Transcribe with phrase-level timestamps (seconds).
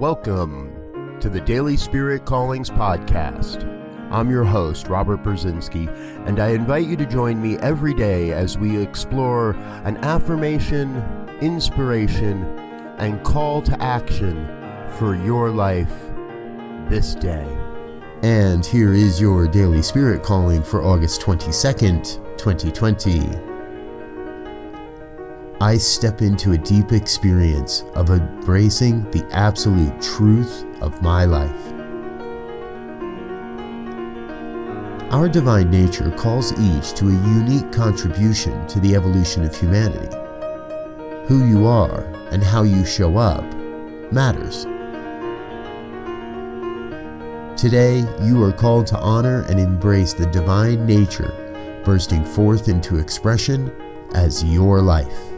[0.00, 3.64] Welcome to the Daily Spirit Callings Podcast.
[4.12, 5.88] I'm your host, Robert Brzezinski,
[6.24, 11.02] and I invite you to join me every day as we explore an affirmation,
[11.40, 12.44] inspiration,
[12.98, 14.46] and call to action
[14.98, 15.92] for your life
[16.88, 17.48] this day.
[18.22, 23.47] And here is your Daily Spirit Calling for August 22nd, 2020.
[25.60, 31.72] I step into a deep experience of embracing the absolute truth of my life.
[35.12, 40.14] Our divine nature calls each to a unique contribution to the evolution of humanity.
[41.26, 43.42] Who you are and how you show up
[44.12, 44.62] matters.
[47.60, 51.34] Today, you are called to honor and embrace the divine nature
[51.84, 53.72] bursting forth into expression
[54.14, 55.37] as your life.